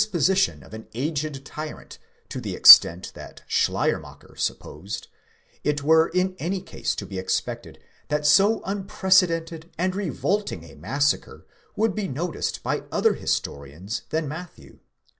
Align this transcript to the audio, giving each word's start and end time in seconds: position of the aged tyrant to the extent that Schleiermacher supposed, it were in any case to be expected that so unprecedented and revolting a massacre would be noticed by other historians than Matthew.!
position 0.11 0.63
of 0.63 0.71
the 0.71 0.83
aged 0.95 1.45
tyrant 1.45 1.99
to 2.27 2.41
the 2.41 2.55
extent 2.55 3.11
that 3.13 3.43
Schleiermacher 3.47 4.35
supposed, 4.35 5.07
it 5.63 5.83
were 5.83 6.07
in 6.07 6.35
any 6.39 6.59
case 6.59 6.95
to 6.95 7.05
be 7.05 7.19
expected 7.19 7.77
that 8.07 8.25
so 8.25 8.63
unprecedented 8.65 9.69
and 9.77 9.95
revolting 9.95 10.63
a 10.63 10.73
massacre 10.73 11.45
would 11.75 11.93
be 11.93 12.07
noticed 12.07 12.63
by 12.63 12.81
other 12.91 13.13
historians 13.13 14.01
than 14.09 14.27
Matthew.! 14.27 14.79